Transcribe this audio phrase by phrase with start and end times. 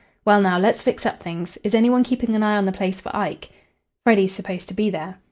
[0.25, 1.59] Well now, let's fix up things.
[1.63, 3.51] Is any one keeping an eye on the place for Ike?"
[4.03, 5.19] "Freddy's supposed to be there."